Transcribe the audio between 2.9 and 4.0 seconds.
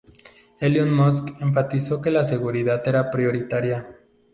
prioritaria.